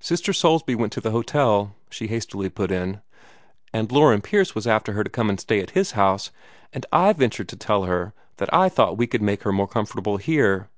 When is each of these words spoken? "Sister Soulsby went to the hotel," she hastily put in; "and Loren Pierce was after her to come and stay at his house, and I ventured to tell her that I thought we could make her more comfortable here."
"Sister 0.00 0.32
Soulsby 0.32 0.74
went 0.74 0.90
to 0.94 1.02
the 1.02 1.10
hotel," 1.10 1.74
she 1.90 2.06
hastily 2.06 2.48
put 2.48 2.70
in; 2.70 3.02
"and 3.74 3.92
Loren 3.92 4.22
Pierce 4.22 4.54
was 4.54 4.66
after 4.66 4.92
her 4.94 5.04
to 5.04 5.10
come 5.10 5.28
and 5.28 5.38
stay 5.38 5.60
at 5.60 5.72
his 5.76 5.90
house, 5.90 6.30
and 6.72 6.86
I 6.94 7.12
ventured 7.12 7.50
to 7.50 7.56
tell 7.56 7.84
her 7.84 8.14
that 8.38 8.54
I 8.54 8.70
thought 8.70 8.96
we 8.96 9.06
could 9.06 9.20
make 9.20 9.42
her 9.42 9.52
more 9.52 9.68
comfortable 9.68 10.16
here." 10.16 10.70